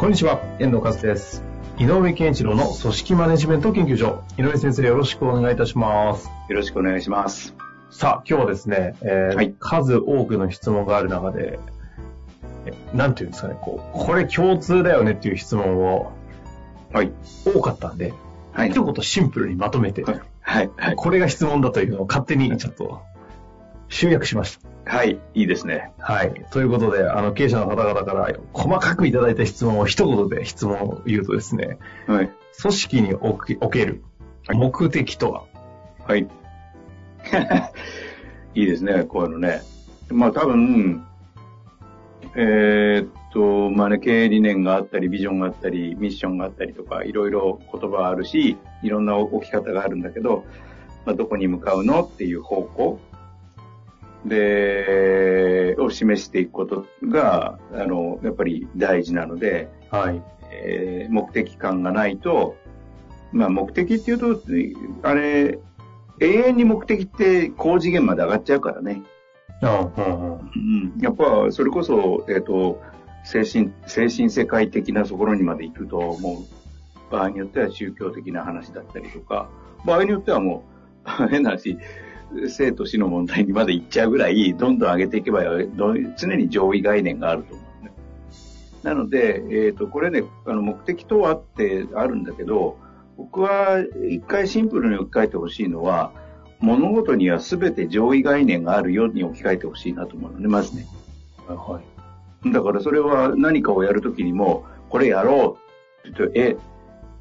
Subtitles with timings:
[0.00, 1.44] こんにちは、遠藤和樹です。
[1.76, 4.24] 井上健一郎の組織マネジメント研究所。
[4.38, 6.30] 井上先生、よろしくお願いいたします。
[6.48, 7.54] よろしくお願いします。
[7.90, 11.60] さあ、今日はですね、えーはい数多くの質問がある中で、
[12.64, 16.12] えなんていうんですかね、こう、これ共通だよねっていう質問を
[16.94, 17.12] はい。
[17.44, 18.14] 多かったんで、
[18.52, 18.70] はい。
[18.70, 20.20] 一言シンプルにまとめて、はい。
[20.40, 20.70] はい。
[20.78, 20.96] はい。
[20.96, 23.02] これが質問だというのを勝手にちょっと
[23.90, 24.69] 集約しました。
[24.90, 25.20] はい。
[25.34, 25.92] いいですね。
[26.00, 26.34] はい。
[26.50, 32.30] ということで、あの、経営者の方々から細かくいただいた質問を一言で質問を言うとですね、はい。
[32.60, 34.02] 組織におけおける
[34.48, 35.44] 目的とは、
[36.04, 36.26] はい。
[38.56, 39.04] いいですね。
[39.04, 39.60] こういうのね。
[40.10, 41.06] まあ多分、
[42.34, 50.44] えーっと、まあね、経営理念があったり、ビジョンがあったり、ミッションがあったりとか、いろいろ言葉あるし、いろんな置き方があるんだけど、
[51.06, 52.98] まあ、どこに向かうのっていう方向
[54.24, 60.22] で、を示していくことが、あの、やっぱり大事なので、はい。
[60.52, 62.56] えー目的感がないと、
[63.32, 64.40] まあ目的っていうと、
[65.02, 65.58] あれ、
[66.20, 69.02] 永遠に目的って高次元まで上がっちゃうからね。
[69.62, 72.80] うんうんやっぱそれこそ、えっ、と、
[73.24, 76.60] 精神、精神世界的なところにまで行くと思う。
[77.10, 79.50] 場合によっては宗教的な話だったりとか、
[79.84, 80.64] 場合によってはも
[81.06, 81.76] う、 変な話、
[82.48, 87.92] 生と死の問題にまで行っちゃうぐらい、どんどん上げていけばど常に上位概念があると思うね。
[88.82, 92.78] なので、えっ、と、これね、あの、目的とはってあるんだけど、
[93.16, 96.12] 僕は一回シンプルに置き換えてほしいのは、
[96.60, 100.86] 物事には全て上位概念があるように置き換えてほしいなと思うのね、まずね。
[101.48, 101.80] は
[102.44, 102.52] い。
[102.52, 105.58] だからそれは何かをやるときにも、これやろ
[106.04, 106.56] うって言って、え、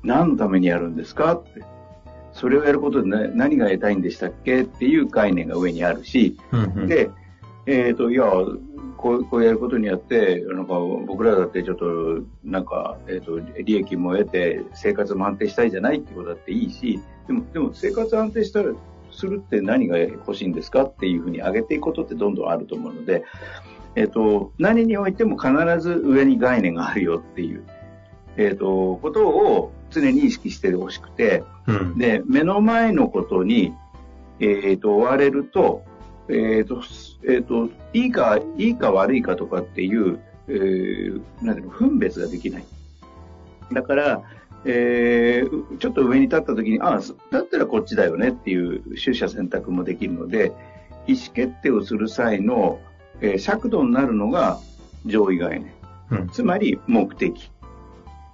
[0.03, 1.63] 何のためにやるんですかって。
[2.39, 4.61] それをやることでな何が得たいんでしたっけ？
[4.61, 7.11] っていう概念が上にあるし、うんうん、で、
[7.65, 8.31] えっ、と、いや、
[8.95, 18.71] こうこうやることによって、なんか僕らだってちょっと、なんか、えっ、と、利益も得て、生活も安定したいじゃないってことだっていいし、でも、でも生活安定したら、
[19.11, 20.83] するって何が欲しいんですか？
[20.83, 23.25] っていうふうに上げていくことってどんどんあると思うので、
[23.95, 25.51] えっ、と、何においても必
[25.81, 27.63] ず上に概念があるよっていう、
[28.39, 33.73] えっ、と、ことを常に意識してほしくて、うん、で、目の前のことに、
[34.39, 35.83] えっ、と、追われると、
[36.29, 36.81] えっ、と、
[37.27, 42.65] えっ、と、いいか、いいか悪いかとかっていう、えー、なんていうの、分別ができない。
[43.73, 44.23] だから、
[44.63, 46.99] えー、ちょっと上に立った時に、ああ、
[47.31, 50.53] だったらこっちだよねっていう取捨選択もできるので、
[51.07, 52.79] 意思決定をする際の、
[53.19, 54.61] えー、尺度になるのが
[55.05, 55.73] 上位概念。
[56.11, 57.51] うん、つまり目的。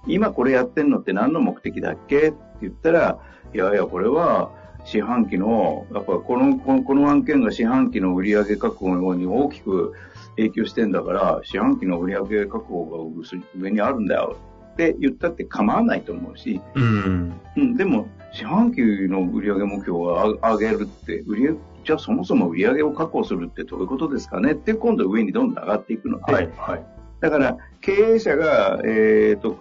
[0.06, 2.28] 今これやってんのって何の目的だっけ？
[2.28, 3.18] って言ったら、
[3.54, 4.50] いやいや、これは
[4.84, 9.94] 四半期の、やっぱこの、このこの案件が四半期の売上確保に大きく
[10.36, 13.28] 影響してんだから、四半期の売上確保が
[13.58, 14.36] 上にあるんだよ。
[14.72, 24.52] って言ったって構わないと思うし、うん、うん、でも四半期の売上目標を上げるって、売上、じゃあそもそも売上を確保するってどういうことですかね？
[24.52, 26.84] って今度上にどんどん上がっていくので、はい、はい。
[27.20, 29.56] だから、経営者が、えーと、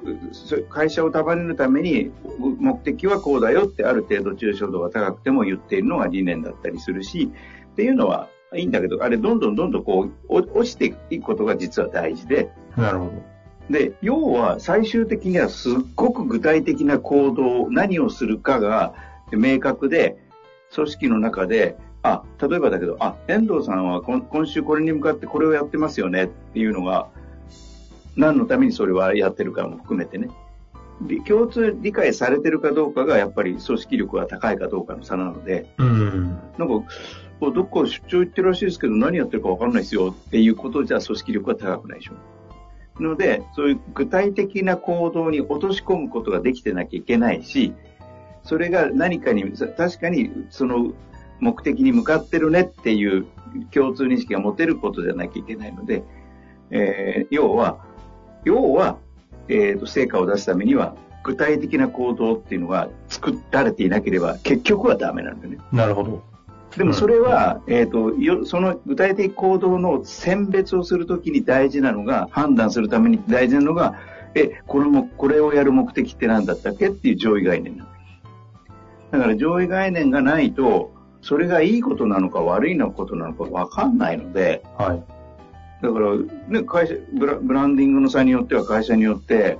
[0.69, 7.31] 会社を束ねるために目的はこうだよってある程度抽象度が高くても言っているのが理念だったりするし、
[7.73, 12.49] っていうのはいいんだけど、あれどんどんどんどんこう落ちていくことが実は大事で。
[12.75, 13.11] なるほど。
[13.69, 18.93] で、要は最終的にはすっごく具体的な行動、何をするかが
[19.31, 20.17] 明確で、
[20.73, 27.07] 組織の中で、あ、例えばだけど、あ、遠藤さんは今週これに向かってこれをやってますよねっていうのが、
[28.16, 30.29] 何のためにそれはやってるかも含めてね。
[31.28, 36.85] 共通理解されてるかどうかがやっぱり組織力が高いかどうかの差なので、うん、なんか、
[37.41, 42.14] どっか出張行ってるらしいですけど何やってるか分かんないですよっていうことじゃ組織力は高くないでしょ。
[43.03, 47.73] ので、そういう具体的な行動に落とし込むことができてなきゃいけないし、
[48.44, 50.94] それが何かに、確かにその
[51.41, 53.26] 目的に向かってるねっていう
[53.72, 56.03] 共通認識が持てることじゃなきゃいけないので、
[56.72, 57.85] えー、要は、
[58.45, 58.97] 要は、
[59.49, 65.57] えーと、成果を出すためには、具体的な行動っていうのが作られていなければ、結局はダメなんだよね。
[65.71, 66.23] なるほど。
[66.77, 73.95] でもそれは、えっ、とよ、その具体的行動の選別をするときに大事なのが、判断するために大事なのが、
[74.35, 77.89] え、これも、これをやる目的って何だったっけっていう上位概念なの。
[79.11, 85.15] だから上位概念がないと、それがいいことなのか悪いことなのか分かんないので、はい。
[85.85, 86.16] だから、
[86.47, 89.58] ね、会社ブラ、ブランディングの差によっては会社によって、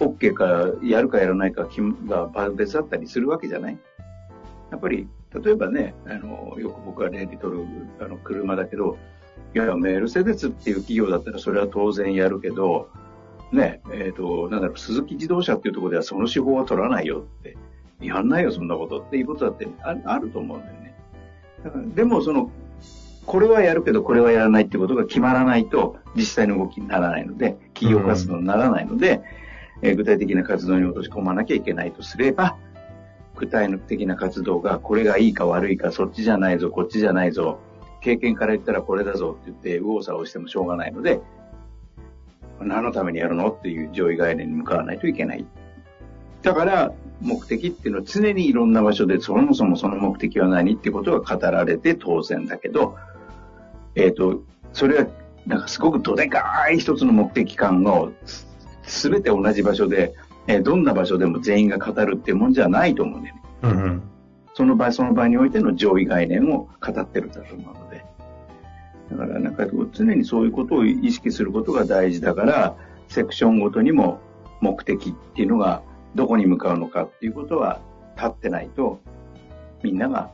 [0.00, 1.68] OK かやるかやらないか
[2.06, 3.78] が別だったりするわけじゃない
[4.70, 5.08] やっぱり、
[5.42, 7.64] 例えばね、あの、よく僕が例に取る
[8.00, 8.98] あの車だけど、
[9.54, 12.90] いや、メルセデスっていう企業だったらそれは当然やるけど、
[13.50, 17.56] ね、えっ、ー、と、なんだろう、鈴木自動車っていうところではその手法は取らないよって、
[18.00, 20.94] やんないよ、そんなことっていうことだってああると思うんだよね。
[21.64, 22.50] だからでも、その、
[23.28, 29.20] これはやるけどこれはやらないってことが決まらないと実際の動きにならないので、企業活動にならないので、
[29.82, 32.56] うん、えー、具体的な活動に落とし込まなきゃいけないとすれば、
[33.36, 37.58] 具体的な活動がこれがいいか悪いか、そっちじゃないぞ、こっちじゃないぞ、
[38.00, 41.20] 経験から言ったらこれだぞって言って右往左往してもしょうがないので、
[42.62, 45.44] 何のためにやるのっていう上位概念に向かわないといけない。
[46.40, 52.96] だから、目的っていうのは常にいろんな場所でそもそもその目的は何ってことが語られて当然だけど、
[53.98, 55.06] えっ、ー、と、それは
[55.46, 58.12] なんかすごくどでかい一つの目的感を
[58.84, 60.14] 全て同じ場所で、
[60.46, 63.42] えー、どんな場所でも全員が語るっていうもんじゃないと思うんだよね。
[63.62, 64.02] うんうん、
[64.54, 68.04] その場その場においての上位概念を語ってるんだと思うので。
[69.10, 72.76] だからなんか常にそういうことを意識することが大事だから、
[73.08, 74.20] セクションごとにも
[74.60, 75.82] 目的っていうのが
[76.14, 77.80] どこに向かうのかっていうことは
[78.16, 79.00] 立ってないと、
[79.82, 80.30] みんなが、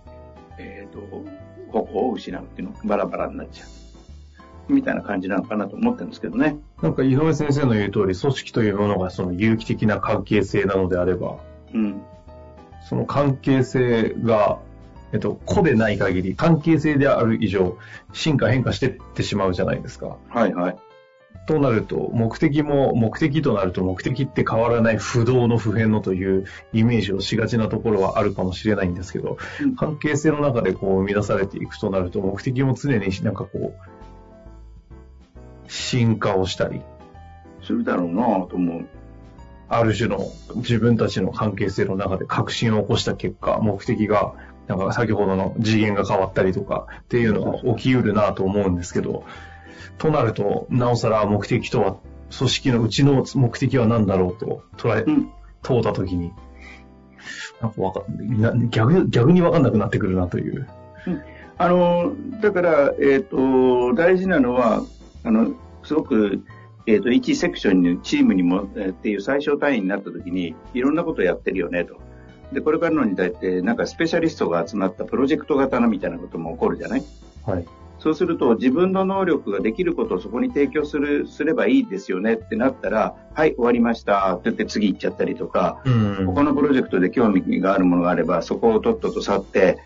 [0.59, 1.25] えっ、ー、と、
[1.75, 4.73] 方向を失うっていうのバラバラになっちゃう。
[4.73, 6.57] みたいな感じなのかなと思ってるんですけどね。
[6.81, 11.37] なんか井上先生の言う通り、組織というものがその有機的な関係性なのであれば、
[11.75, 12.03] うん、
[12.89, 14.59] その関係性が、
[15.13, 17.77] えっと、個でない限り、関係性である以上、
[18.13, 20.17] 進化変化していってしまうじゃないですか。
[20.29, 20.77] はいはい。
[21.47, 29.37] となると、目的も、目的となると目的って変わらない不動の普遍のというイメージをしがちなところはあるかもしれないんですけど、
[29.77, 36.81] 関係性の中でこう生み出されていくとなると、目的も常になんかこう、進化をしたり。
[37.63, 38.87] するだろうなと思う。
[39.69, 44.35] ある種の自分たちの関係性の中で革新を起こした結果、目的が、
[44.67, 49.25] なんか先ほどの次元が変わったりとかっていうのは起きうるなと思うんですけど、
[49.99, 51.97] となると、なおさら目的とは、
[52.37, 55.31] 組織のうちの目的は何だろうと捉え、うん、
[55.63, 56.33] 問うたときに、
[57.61, 58.03] なんかわか
[58.71, 60.67] 逆逆に分かんなくなってくるなという。
[61.07, 61.23] うん、
[61.59, 64.83] あの、だから、えっ、ー、と、大事なのは、
[65.23, 65.55] あの、
[65.85, 66.43] すごく、
[66.87, 72.01] えっ、ー、と、1セクションに、チームにも、えー、っていう最小単位になったときに、いろんなことやってるよね、と。
[72.53, 77.05] で、これからの時代って、なんかスペシャリストが集まったプロジェクト型のみたいなことも起こるじゃない？
[77.45, 77.67] はい。
[78.05, 89.79] そうすると自分の能力ができることをそこに提供する、すればいいですよねってなったら、はい、終わりましたって言って次行っちゃったりとか、うん、他のプロジェクトで興味があるものがあれば、そこをとっとと去って、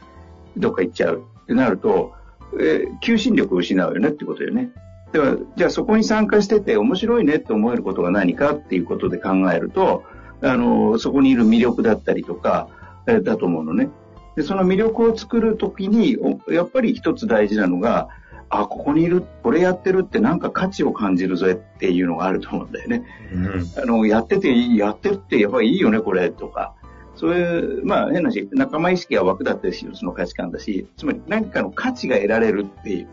[0.56, 2.12] どっか行っちゃうってなると、
[2.54, 4.72] えー、求心力を失うよねってことよね。
[5.12, 10.02] では、じゃあそこに参加してて面白いねって思えることが何かっていうことで考えると、
[10.42, 12.68] あの、そこにいる魅力だったりとか、
[13.06, 13.90] えー、だと思うのね。
[14.38, 16.16] で、その魅力を作るときに、
[16.48, 18.08] やっぱり一つ大事なのが、
[18.50, 23.02] あ、ここにいる、これやってるってなんか価値を感じるぞっていうのがあると思うんだよね。
[23.32, 26.72] うん、あの、やってて、やってるってやっぱりいいよね、これ、とか。
[27.16, 33.08] そういう、まあ変な話、仲間意識が枠だったりし、その価値観だし、つまり何かの価値が得られるっていう、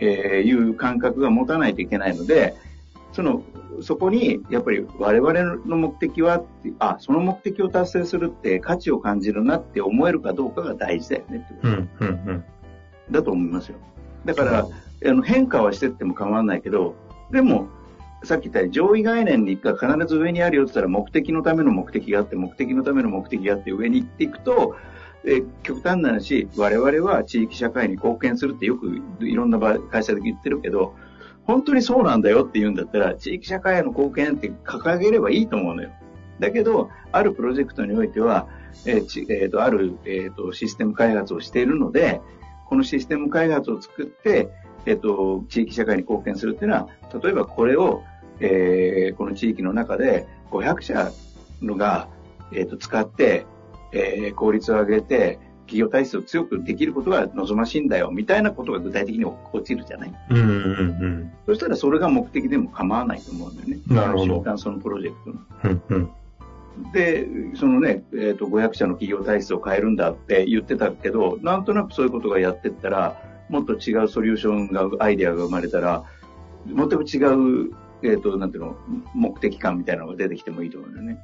[0.00, 2.56] えー、いう感覚が持たないといけないので、
[3.18, 3.42] その、
[3.80, 6.44] そこに、やっぱり我々の目的は、
[6.78, 11.68] あ、その目的を達成するって価値を感じるなって思えるかどうかが大事だよねってこと。
[11.68, 12.44] うんうんうん、
[13.10, 13.78] だと思いますよ。
[14.24, 16.94] だから、あの変化はしてっても構わないけど、
[17.32, 17.66] でも、
[18.22, 24.76] さっき言ったように上位概念が必ず上にあるよって言ったら目的のための目的があって、目的のための目的があって上に行っていくと、
[25.24, 30.94] え極端な話、我々は地域社会に貢献するってよくいろんな会社で言ってるけど、
[31.48, 35.90] 本当にそうなんだよって言うんだったら、地域社会への貢献って掲げればいいと思うのよ。
[36.38, 38.46] だけど、あるプロジェクトにおいては、
[38.84, 42.20] えーちえーと、ある、えーと、システム開発をしているので、
[42.66, 44.50] このシステム開発を作って、
[44.84, 46.88] えっ、ー、と、地域社会に貢献するっていうのは、
[47.22, 48.02] 例えばこれを、
[48.40, 51.12] えー、この地域の中で500社
[51.62, 52.08] のが、
[52.52, 53.46] えっ、ー、と、使って、
[53.94, 55.38] えー、効率を上げて、
[55.68, 60.48] 企業体質を強くできることが望ましいんだよ、みたいなことが具体的に起ちるじゃない、うんうんう
[61.06, 63.78] ん、そしたらそれが目的でも構わないと思うんだよね。
[63.86, 64.34] なるほど。
[64.36, 65.80] 瞬間そのプロジェクトの。
[65.90, 66.10] うんうん
[66.92, 76.04] で、そのね、えっ、ー、と、500社の企業体質を変えるんだって言ってたけど、なんとなくそういうことがやってったら、もっと違うソリューションが、アイデアが生まれたら、
[76.66, 77.72] もっと違う、
[78.04, 78.76] えっ、ー、と、なんていうの、
[79.12, 81.18] 目的感みたいなのが出てきてもいいと思うんだよね。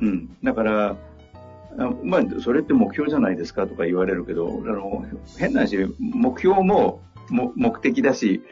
[0.00, 0.36] うん。
[0.44, 0.96] だから、
[2.02, 5.04] まあ、それって目標じゃないですかとか言われるけど、あの、
[5.38, 8.42] 変な話、目標も目的だし、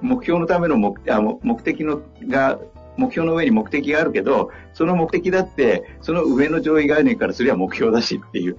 [0.00, 2.58] 目標のための目あ目的のが、
[2.96, 8.56] 目標の上に目的があるけど、その目的だって、その上の上位概念からすれば目標だしっていう、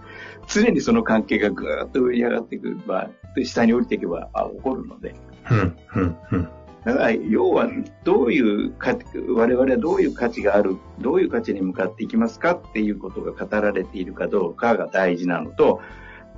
[0.47, 3.09] 常にその関係がぐーっと上に上がっていく、まあ、
[3.43, 5.15] 下に降りていけばあ起こるので。
[5.51, 6.49] うんうんうん
[6.85, 7.67] だから、要は、
[8.03, 15.81] どういう価値、我々はどういう価値がある、どういう価値に向かっていきますかっていうことが語られているかどうかが大事なのと、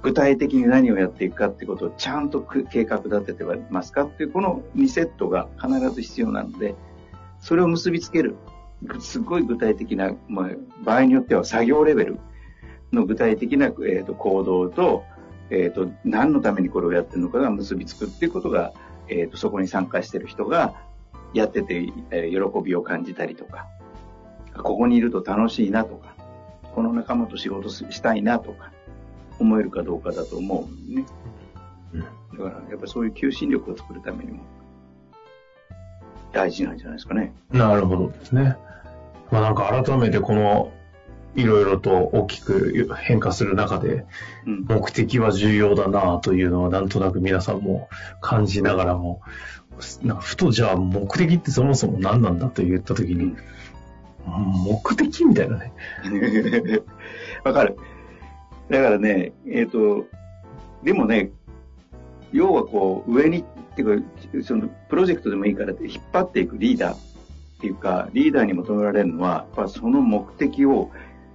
[0.02, 6.76] 具体的に何をやっていくかってことをちゃんと計画立ててますかっていう、この2セットが必ず必要なので、
[7.40, 8.36] それを結びつける。
[9.00, 10.50] すごい具体的な、まあ、
[10.84, 12.20] 場合によっては作業レベル
[12.92, 15.04] の具体的な、行動と、
[15.52, 18.74] え、ー、と、何のためにこれをやってるのかが結びつくっていうことが、
[19.08, 20.74] えっ、ー、と、そこに参加してる人が
[21.34, 23.68] やってて、えー、喜びを感じたりとか、
[24.56, 26.16] ここにいると楽しいなとか、
[26.76, 28.72] この仲間と仕事したいなとか、
[29.40, 31.06] 思えるかどうかだと思うね。
[32.34, 34.40] だから、やっぱりそういう求心力を作るためにも、
[36.32, 37.34] 大事なんじゃないですかね。
[37.52, 38.56] なるほどですね。
[39.32, 40.72] まあなんか改めてこの、
[41.36, 44.06] いろいろと大きく変化する中で、
[44.46, 49.22] 目的は重要だなというのはなんとなく皆さんも感じながらも、
[50.04, 53.36] なふとじゃあ目的ってそもそも何なんだと言ったときに、うん、
[54.28, 55.74] 目的みたいなね。
[57.44, 57.78] わかる。
[58.70, 60.06] だからね、えっ、ー、と、
[60.84, 61.32] でもね、
[62.32, 63.44] 要はこう、上に、っ
[63.76, 64.08] ていうか、
[64.44, 67.00] その、プロジェクトでもいいから引っ張っていくリーダーっ
[67.60, 70.92] ていうか、リーダーに求められるのは、やっぱその目的を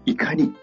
[0.06, 0.54] いかに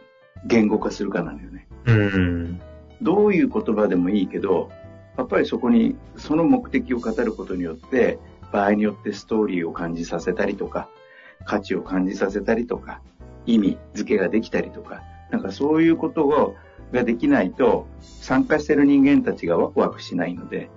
[0.46, 1.68] 言語化するかなんだよね。
[1.86, 2.62] うん。
[3.02, 4.72] どういう言葉でもいいけど、
[5.18, 8.18] やっぱりそこに、その目的を語ることによって、
[8.52, 10.90] 場合によってストーリーを感じさせたりとか、
[11.46, 13.02] 価値を感じさせたりとか、
[13.46, 16.56] 意味付けができたりとか、なんかそういうことを
[16.94, 20.70] ができないと、参加してる人間たちがワクワクしないので、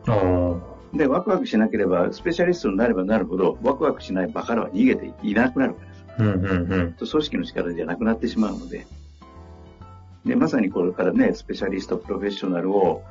[0.94, 5.74] で、ワクワクしなければ、スペシャリストになればなるほど、ワクワクしない場からは逃げていなくなる。
[6.18, 8.86] うんうんうん、組織の力じゃなくなってしまうので、
[10.26, 13.02] で、まさにこれからね、スペシャリスト、プロフェッショナルを、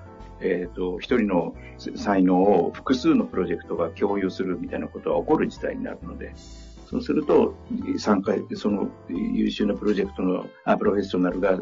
[0.41, 1.55] えっ、ー、と、一人の
[1.95, 6.33] 才能を複数のプロジェクトが共有するみたいなことは起こる事態になるので、
[6.89, 7.55] そうすると、
[7.97, 11.59] 参加、その優秀なプロジェクトの、あプロフェッショナルが、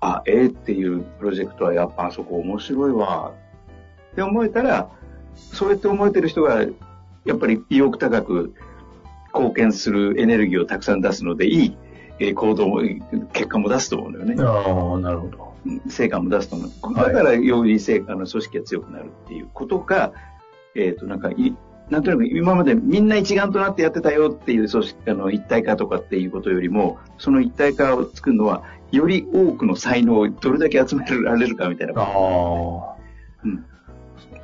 [0.00, 3.34] あ、A っていうプロジェクトはやっぱあそこ面白いわ、
[4.12, 4.90] って思えたら、
[5.34, 6.62] そうやって思えてる人が、
[7.24, 8.54] やっぱり意欲高く
[9.34, 11.76] 貢献するエネルギーをたくさん出すので、い
[12.20, 12.82] い行動も、
[13.32, 14.36] 結果も出すと思うんだよね。
[14.38, 15.54] ああ、なるほど。
[15.88, 16.94] 成果も出すと思う。
[16.94, 20.12] だから、より成果の組織が強くなるっていうことが、
[20.76, 21.54] えっ、ー、と、なんかい、
[21.90, 28.62] なんとなく今までみんな一丸となってやってたよっていう組織、あの、一体化とかっていうことよりも、その一体化を作るのは、
[28.92, 32.98] より多くの才能をどれだけ集められるかみたいなこ
[33.44, 33.48] と。
[33.48, 33.66] うん。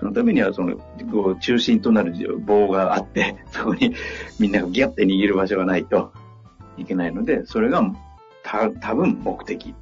[0.01, 0.79] そのためには、その、
[1.13, 3.95] こう、中心となる棒があって、 そこに
[4.39, 6.13] みんながギャッて握る場所がないと
[6.79, 7.85] いけないので、それが、
[8.43, 9.75] た、多分目的。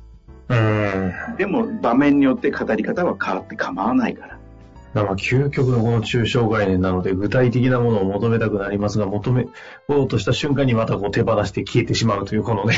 [0.49, 1.13] うん。
[1.37, 4.38] でも、場面によって語り方は変わって構わないから。
[4.95, 9.43] だか究極のこの抽象概念なので、具体的なものを求めたくなりますが、求め
[9.89, 12.75] ようとした瞬間にまたこう手放して消えてしまうという、このね、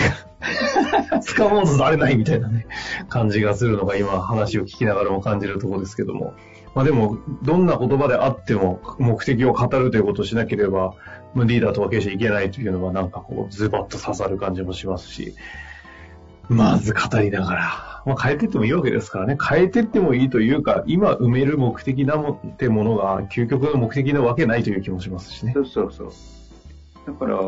[1.22, 2.66] 使おうとされないみたいなね、
[3.08, 6.34] 感じがするのが今話を聞きながらも感じるところですけども。
[6.74, 10.94] まあでも、どんな言葉であっても目的を語るということをしなければ、
[11.36, 15.34] リーダーとは決していけないというのはなんかこうズバッと刺さる感じもしますし、
[16.50, 19.38] まず語りながら、まあ、変えてってもいいわけですからね。
[19.40, 25.52] 変えてってもいいというか、今埋める目的なもってものが究極の目的なわけないという気もしますしね。
[25.54, 26.10] そうそうそう。
[27.06, 27.38] だから、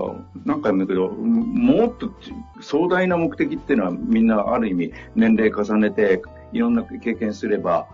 [0.44, 2.12] 何回も言うけど、もっと
[2.60, 7.88] 壮大な目的っていうのはみんなある意味年齢重ねていろんな経験すれば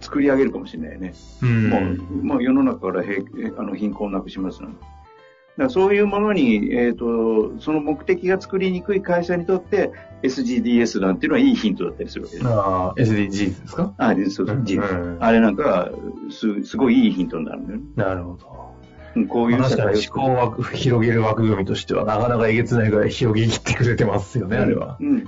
[0.00, 1.14] 作り上げるかもしれないね。
[1.42, 3.04] うん、もうもう世の中から
[3.58, 4.74] あの貧困なくしますので。
[5.58, 9.92] だそういうものに、えっ、ー、と、その目的が作りにくい会社にとって、
[10.22, 12.48] SGDS なんていうのはいいヒントだったりするわけです。
[12.48, 13.94] ああ、SDGs ですか？
[13.98, 15.90] ああ、そうそう、うんあれなんかは
[16.30, 17.84] す、すごいいいヒントになるんだよね。
[17.96, 18.62] なるほど。
[19.28, 24.96] こういう確かに思考枠、広げる枠組みとしては、なかなかえげつないぐらい広げ切ってくれてますよね、あれは。
[25.00, 25.24] うん。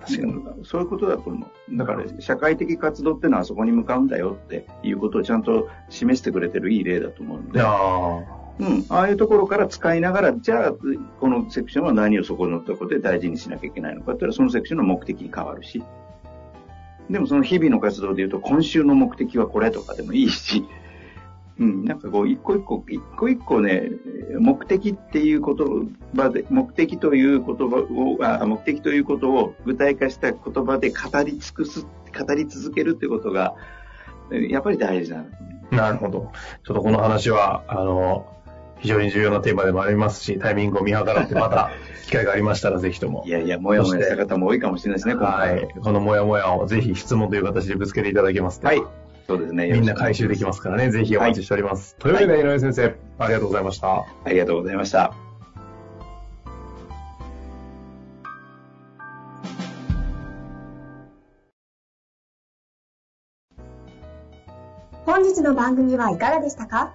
[0.00, 0.34] 確かに。
[0.64, 1.76] そういうことだと思う。
[1.76, 7.60] だから、社会的活動ってのはあそこに向かうんだよっていうことをちゃんと示してくれてるいい例だと思うんで。
[7.60, 8.45] ああ。
[8.58, 10.72] うん、ああいうところから使いながら、じゃあ、
[11.20, 15.82] このセクションは何をそこのところで大事にしなきゃいけないのかって言ったら、そのセクションの目的に変わるし、
[17.10, 20.64] でもその日々の活動で言うと、今週の目的はこれとかでもいいし、
[21.58, 23.90] うん、なんかこう、一個一個、一個一個ね、
[24.38, 25.56] 目的っていう言
[26.14, 33.54] 葉で、目的という言葉を、あ目的ということを具体化した言葉で語り尽くす、語り続けるってことが、
[34.30, 35.24] やっぱり大事な。
[35.70, 36.30] なるほど。
[36.64, 38.26] ちょっとこの話は、あの、
[38.78, 41.70] 非常に重要なテーマでもありますし、タイミングを見計らってまた
[42.06, 43.24] 機会がありましたらぜひとも。
[43.26, 45.68] いやいや、もやもやした方も多いかもしれないですね、はい。
[45.82, 48.66] このもやもやをぜひ質問という形でぶつけていただけますと。
[48.66, 48.82] はい。
[49.26, 49.72] そうですね。
[49.72, 51.96] みんな回収できますからね、ぜひお待ちしております。
[51.98, 54.04] はい、というわけで、井上先生、ありがとうございました。
[54.24, 55.12] ありがとうございました。
[65.04, 66.94] 本日の番組はいかがでしたか？